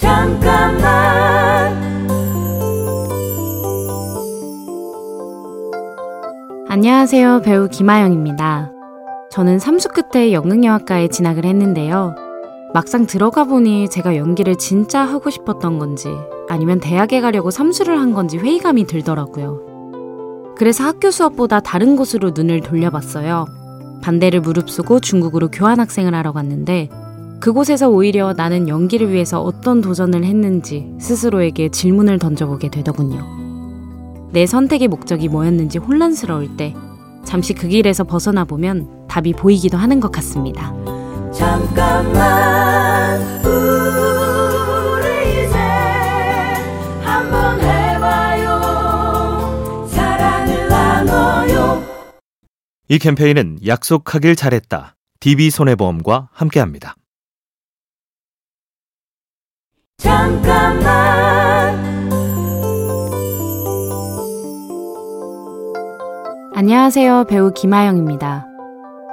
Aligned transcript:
잠깐만 0.00 1.78
안녕하세요. 6.70 7.42
배우 7.42 7.68
김아영입니다. 7.68 8.72
저는 9.30 9.58
삼수 9.58 9.90
끝에 9.90 10.32
연극영화과에 10.32 11.08
진학을 11.08 11.44
했는데요. 11.44 12.14
막상 12.72 13.06
들어가 13.06 13.44
보니 13.44 13.90
제가 13.90 14.16
연기를 14.16 14.56
진짜 14.56 15.02
하고 15.02 15.28
싶었던 15.28 15.78
건지 15.78 16.08
아니면 16.48 16.80
대학에 16.80 17.20
가려고 17.20 17.50
삼수를 17.50 18.00
한 18.00 18.14
건지 18.14 18.38
회의감이 18.38 18.86
들더라고요. 18.86 20.54
그래서 20.56 20.82
학교 20.84 21.10
수업보다 21.10 21.60
다른 21.60 21.96
곳으로 21.96 22.30
눈을 22.30 22.62
돌려봤어요. 22.62 23.44
반대를 24.02 24.40
무릅쓰고 24.40 25.00
중국으로 25.00 25.48
교환학생을 25.48 26.14
하러 26.14 26.32
갔는데 26.32 26.88
그곳에서 27.40 27.88
오히려 27.88 28.34
나는 28.34 28.68
연기를 28.68 29.10
위해서 29.10 29.40
어떤 29.40 29.80
도전을 29.80 30.24
했는지 30.24 30.92
스스로에게 31.00 31.70
질문을 31.70 32.18
던져보게 32.18 32.70
되더군요. 32.70 33.26
내 34.32 34.44
선택의 34.46 34.88
목적이 34.88 35.28
뭐였는지 35.28 35.78
혼란스러울 35.78 36.58
때 36.58 36.74
잠시 37.24 37.54
그 37.54 37.66
길에서 37.66 38.04
벗어나 38.04 38.44
보면 38.44 39.06
답이 39.08 39.32
보이기도 39.32 39.78
하는 39.78 40.00
것 40.00 40.12
같습니다. 40.12 40.74
잠깐만 41.32 43.20
우리 43.44 45.46
이제 45.46 45.56
한번 47.02 47.58
해봐요 47.60 48.60
사랑을 49.88 50.68
나눠요 50.68 51.82
이 52.88 52.98
캠페인은 52.98 53.60
약속하길 53.66 54.36
잘했다. 54.36 54.94
DB손해보험과 55.20 56.28
함께합니다. 56.32 56.94
잠깐만 60.00 61.78
안녕하세요. 66.54 67.24
배우 67.28 67.52
김아영입니다. 67.52 68.46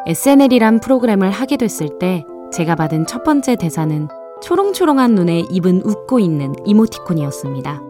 SNL이란 0.08 0.80
프로그램을 0.80 1.30
하게 1.30 1.58
됐을 1.58 2.00
때 2.00 2.24
제가 2.54 2.76
받은 2.76 3.06
첫 3.06 3.26
번째 3.26 3.58
대사는 3.58 4.08
초롱초롱한 4.42 5.14
눈에 5.14 5.40
입은 5.52 5.82
웃고 5.84 6.20
있는 6.20 6.54
이모티콘이었습니다. 6.66 7.82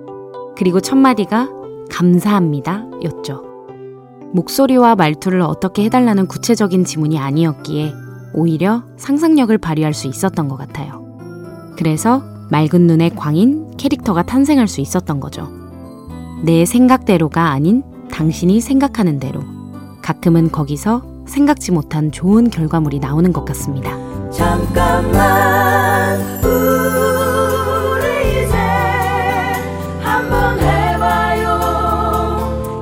그리고 0.58 0.80
첫 0.80 0.96
마디가 0.96 1.50
감사합니다 1.92 2.88
였죠. 3.04 3.44
목소리와 4.34 4.96
말투를 4.96 5.42
어떻게 5.42 5.84
해달라는 5.84 6.26
구체적인 6.26 6.84
지문이 6.84 7.20
아니었기에 7.20 7.94
오히려 8.34 8.84
상상력을 8.98 9.56
발휘할 9.60 9.94
수 9.94 10.08
있었던 10.08 10.48
것 10.48 10.58
같아요. 10.58 11.06
그래서 11.78 12.37
맑은 12.50 12.88
눈의 12.88 13.12
광인 13.16 13.78
캐릭터가 13.78 14.24
탄생할 14.24 14.68
수 14.68 14.82
있었던 14.82 15.20
거죠. 15.20 15.50
내 16.44 16.66
생각대로가 16.66 17.50
아닌 17.52 17.84
당신이 18.12 18.62
생각하는 18.62 19.20
대로. 19.20 19.42
가끔은 20.02 20.52
거기서 20.52 21.04
생각지 21.28 21.72
못한 21.72 22.12
좋은 22.12 22.50
결과물이 22.50 23.00
나오는 23.00 23.32
것 23.34 23.44
같습니다. 23.46 23.92
잠깐만 24.32 26.20
우리 26.44 28.46
이제 28.46 28.56
한번 30.02 30.60
해봐요 30.60 31.60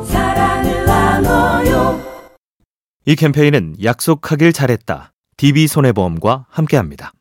사랑을 0.06 0.86
나눠요 0.86 2.00
이 3.06 3.16
캠페인은 3.16 3.76
약속하길 3.84 4.54
잘했다. 4.54 5.12
DB손해보험과 5.38 6.46
함께합니다. 6.50 7.12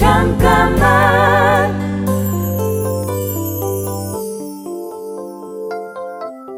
잠깐만 0.00 1.78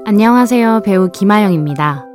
안녕하세요. 0.07 0.83
배우 0.85 1.11
김아영입니다. 1.11 2.07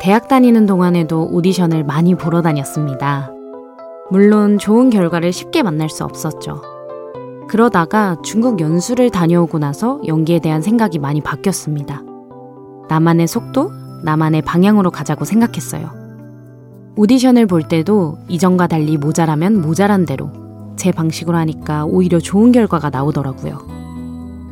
대학 0.00 0.28
다니는 0.28 0.66
동안에도 0.66 1.30
오디션을 1.32 1.84
많이 1.84 2.14
보러 2.14 2.42
다녔습니다. 2.42 3.30
물론 4.10 4.58
좋은 4.58 4.90
결과를 4.90 5.32
쉽게 5.32 5.62
만날 5.62 5.88
수 5.88 6.04
없었죠. 6.04 6.60
그러다가 7.48 8.16
중국 8.22 8.60
연수를 8.60 9.08
다녀오고 9.08 9.58
나서 9.58 9.98
연기에 10.06 10.40
대한 10.40 10.60
생각이 10.60 10.98
많이 10.98 11.22
바뀌었습니다. 11.22 12.02
나만의 12.90 13.28
속도, 13.28 13.70
나만의 14.04 14.42
방향으로 14.42 14.90
가자고 14.90 15.24
생각했어요. 15.24 15.88
오디션을 16.96 17.46
볼 17.46 17.62
때도 17.62 18.18
이전과 18.28 18.66
달리 18.66 18.98
모자라면 18.98 19.62
모자란 19.62 20.04
대로 20.04 20.49
제 20.76 20.92
방식으로 20.92 21.36
하니까 21.36 21.84
오히려 21.84 22.18
좋은 22.18 22.52
결과가 22.52 22.90
나오더라고요. 22.90 23.80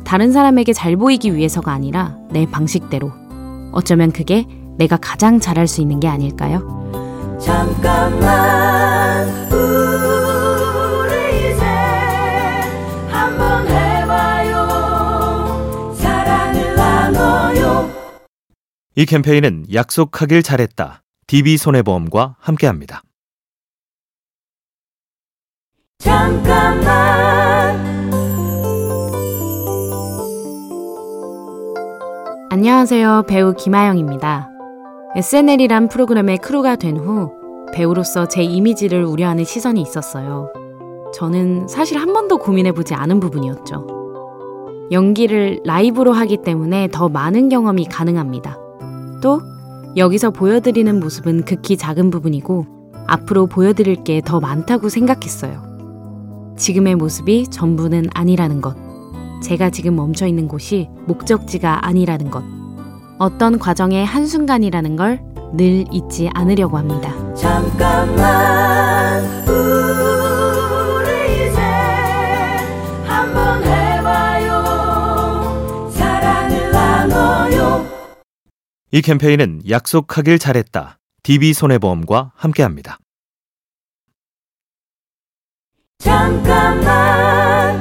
다른 0.03 0.31
사람에게 0.31 0.73
잘 0.73 0.95
보이기 0.95 1.35
위해서가 1.35 1.71
아니라 1.71 2.15
내 2.31 2.45
방식대로. 2.45 3.11
어쩌면 3.71 4.11
그게 4.11 4.45
내가 4.77 4.97
가장 4.97 5.39
잘할 5.39 5.67
수 5.67 5.81
있는 5.81 5.99
게 5.99 6.07
아닐까요? 6.07 6.77
잠깐만 7.39 9.27
우리 9.51 11.53
이제 11.53 11.63
한번 13.09 13.67
해봐요 13.67 14.67
사랑을 15.95 16.75
나눠요 16.75 17.89
이 18.95 19.05
캠페인은 19.05 19.65
약속하길 19.73 20.43
잘했다. 20.43 21.03
DB손해보험과 21.27 22.35
함께합니다. 22.39 23.03
잠깐만 25.99 27.77
안녕하세요. 32.49 33.23
배우 33.27 33.53
김아영입니다. 33.53 34.49
SNL이란 35.17 35.89
프로그램의 35.89 36.37
크루가 36.37 36.77
된 36.77 36.97
후 36.97 37.31
배우로서 37.73 38.27
제 38.29 38.41
이미지를 38.43 39.03
우려하는 39.03 39.43
시선이 39.43 39.81
있었어요. 39.81 40.51
저는 41.13 41.67
사실 41.67 41.97
한 41.97 42.13
번도 42.13 42.37
고민해보지 42.37 42.93
않은 42.95 43.19
부분이었죠. 43.19 43.85
연기를 44.91 45.59
라이브로 45.65 46.13
하기 46.13 46.37
때문에 46.43 46.87
더 46.93 47.09
많은 47.09 47.49
경험이 47.49 47.85
가능합니다. 47.85 48.57
또 49.21 49.41
여기서 49.97 50.31
보여드리는 50.31 50.97
모습은 50.99 51.43
극히 51.43 51.75
작은 51.75 52.09
부분이고 52.09 52.65
앞으로 53.05 53.47
보여드릴 53.47 54.03
게 54.05 54.21
더 54.21 54.39
많다고 54.39 54.87
생각했어요. 54.89 55.68
지금의 56.59 56.95
모습이 56.95 57.47
전부는 57.47 58.09
아니라는 58.13 58.61
것. 58.61 58.75
제가 59.41 59.71
지금 59.71 59.95
멈춰 59.95 60.27
있는 60.27 60.47
곳이 60.47 60.89
목적지가 61.07 61.87
아니라는 61.87 62.29
것. 62.29 62.43
어떤 63.17 63.57
과정의 63.57 64.05
한순간이라는 64.05 64.95
걸 64.95 65.29
늘 65.51 65.85
잊지 65.91 66.29
않으려고 66.33 66.77
합니다. 66.77 67.11
잠깐만 67.33 69.23
우리 69.47 71.47
이제 71.47 71.59
한번 73.05 73.63
해봐요 73.63 75.89
사랑을 75.91 76.71
나눠요 76.71 77.85
이 78.91 79.01
캠페인은 79.01 79.61
약속하길 79.69 80.39
잘했다. 80.39 80.97
DB손해보험과 81.23 82.31
함께합니다. 82.35 82.99
잠깐만 85.99 87.77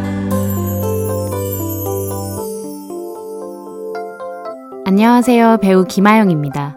안녕하세요. 4.85 5.59
배우 5.63 5.85
김아영입니다. 5.85 6.77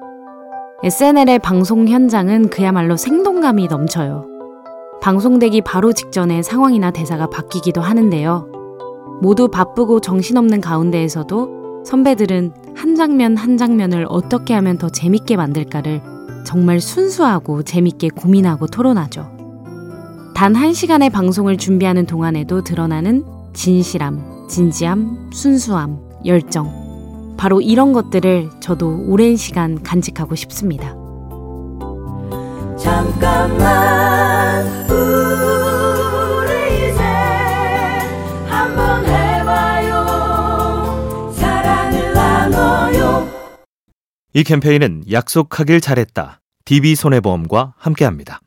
SNL의 0.84 1.40
방송 1.40 1.88
현장은 1.88 2.50
그야말로 2.50 2.96
생동감이 2.96 3.68
넘쳐요. 3.68 4.28
방송되기 5.02 5.62
바로 5.62 5.94
직전에 5.94 6.44
상황이나 6.44 6.92
대사가 6.92 7.28
바뀌기도 7.28 7.82
하는데요. 7.82 8.48
모두 9.24 9.48
바쁘고 9.48 10.00
정신없는 10.00 10.62
가운데에서도 10.62 11.84
선배들은 11.86 12.54
한 12.76 12.96
장면 12.96 13.36
한 13.36 13.58
장면을 13.58 14.06
어떻게 14.10 14.54
하면 14.54 14.78
더 14.78 14.90
재밌게 14.90 15.38
만들까를 15.38 16.04
정말 16.46 16.80
순수하고 16.80 17.64
재밌게 17.64 18.10
고민하고 18.10 18.68
토론하죠. 18.68 19.41
단한 20.34 20.74
시간의 20.74 21.10
방송을 21.12 21.58
준비하는 21.58 22.06
동안에도 22.06 22.64
드러나는 22.64 23.24
진실함, 23.54 24.48
진지함, 24.50 25.30
순수함, 25.34 26.00
열정. 26.26 27.36
바로 27.38 27.62
이런 27.62 27.94
것들을 27.94 28.50
저도 28.60 29.06
오랜 29.08 29.36
시간 29.36 29.82
간직하고 29.82 30.36
싶습니다. 30.36 30.96
잠깐만 32.78 34.66
우리 34.90 36.90
이제 36.90 37.02
한번 38.48 39.06
해봐요 39.06 40.06
사랑을 41.34 42.14
나눠요 42.14 43.28
이 44.34 44.44
캠페인은 44.44 45.04
약속하길 45.12 45.82
잘했다. 45.82 46.42
DB손해보험과 46.66 47.74
함께합니다. 47.78 48.40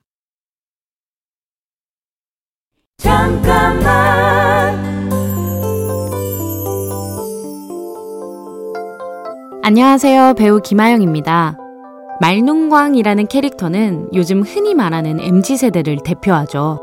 잠깐만 2.98 3.84
안녕하세요. 9.62 10.34
배우 10.34 10.60
김아영입니다. 10.60 11.58
말눈광이라는 12.20 13.26
캐릭터는 13.26 14.08
요즘 14.14 14.42
흔히 14.42 14.74
말하는 14.74 15.20
MZ세대를 15.20 15.98
대표하죠. 16.04 16.80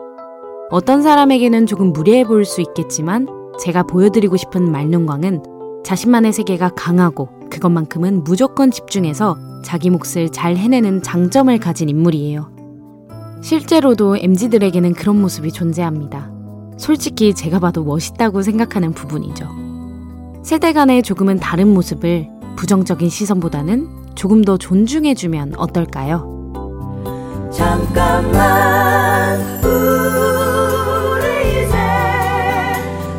어떤 0.70 1.02
사람에게는 1.02 1.66
조금 1.66 1.94
무례해 1.94 2.24
보일 2.24 2.46
수 2.46 2.62
있겠지만 2.62 3.28
제가 3.60 3.84
보여드리고 3.84 4.38
싶은 4.38 4.72
말눈광은 4.72 5.44
자신만의 5.84 6.34
세계가 6.34 6.70
강하고 6.76 7.30
그것만큼은 7.50 8.24
무조건 8.24 8.72
집중해서 8.72 9.38
자기 9.64 9.90
몫을 9.90 10.30
잘 10.32 10.56
해내는 10.56 11.02
장점을 11.04 11.58
가진 11.60 11.90
인물이에요. 11.90 12.61
실제로도 13.42 14.18
MZ들에게는 14.18 14.94
그런 14.94 15.20
모습이 15.20 15.52
존재합니다. 15.52 16.32
솔직히 16.78 17.34
제가 17.34 17.60
봐도 17.60 17.84
멋있다고 17.84 18.42
생각하는 18.42 18.94
부분이죠. 18.94 19.50
세대 20.44 20.74
간의 20.74 21.04
조금은 21.04 21.40
다른 21.40 21.68
모습을 21.74 22.28
부정적인 22.56 23.10
시선보다는 23.10 24.16
조금 24.16 24.44
더 24.44 24.58
존중해주면 24.58 25.56
어떨까요? 25.58 26.42
잠깐만 27.52 29.40
우리 29.64 31.50
이제 31.66 31.76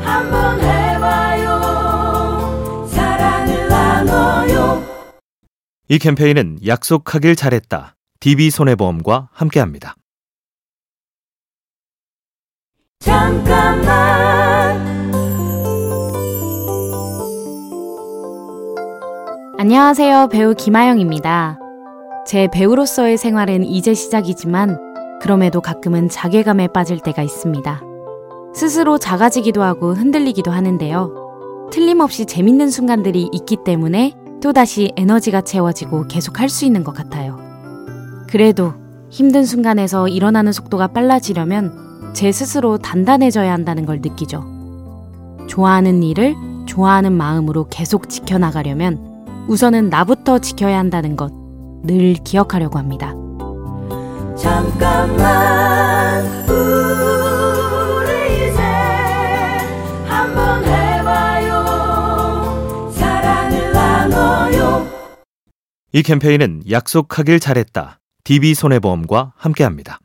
한번 0.02 0.60
해봐요 0.60 1.58
사랑을 2.88 3.69
나눠요 3.69 4.82
이 5.88 5.98
캠페인은 5.98 6.58
약속하길 6.66 7.36
잘했다. 7.36 7.94
DB손해보험과 8.20 9.28
함께합니다. 9.32 9.96
잠깐만 13.02 14.81
안녕하세요. 19.58 20.28
배우 20.28 20.54
김아영입니다. 20.54 21.58
제 22.25 22.49
배우로서의 22.52 23.19
생활은 23.19 23.64
이제 23.64 23.93
시작이지만 23.93 24.78
그럼에도 25.20 25.60
가끔은 25.60 26.08
자괴감에 26.08 26.69
빠질 26.69 27.00
때가 27.00 27.22
있습니다. 27.22 27.82
스스로 28.54 28.99
작아지기도 28.99 29.64
하고 29.64 29.94
흔들리기도 29.94 30.52
하는데요. 30.52 31.69
틀림없이 31.72 32.25
재밌는 32.26 32.70
순간들이 32.70 33.28
있기 33.32 33.58
때문에 33.64 34.14
또다시 34.40 34.93
에너지가 34.96 35.40
채워지고 35.40 36.06
계속 36.06 36.38
할 36.38 36.48
수 36.48 36.64
있는 36.64 36.84
것 36.84 36.94
같아요. 36.94 37.37
그래도 38.31 38.75
힘든 39.10 39.44
순간에서 39.44 40.06
일어나는 40.06 40.52
속도가 40.52 40.88
빨라지려면 40.88 41.92
제 42.12 42.32
스스로 42.32 42.79
단단해져야 42.79 43.53
한다는 43.53 43.87
걸 43.87 44.00
느끼죠. 44.00 44.44
좋아하는 45.49 46.03
일을 46.03 46.35
좋아하는 46.67 47.12
마음으로 47.12 47.67
계속 47.70 48.09
지켜나가려면 48.09 49.44
우선은 49.49 49.91
나부터 49.91 50.38
지켜야 50.38 50.79
한다는 50.79 51.17
것 51.17 51.43
늘 51.85 52.14
기억하려고 52.14 52.79
합니다. 52.79 53.12
잠깐만 54.37 56.25
우리 56.49 58.49
이제 58.49 58.62
한번 60.06 60.65
해봐요 60.65 61.65
사랑을 62.93 63.73
나눠요 63.73 64.87
이 65.93 66.03
캠페인은 66.03 66.62
약속하길 66.70 67.41
잘했다. 67.41 67.99
DB손해보험과 68.25 69.32
함께합니다. 69.37 69.99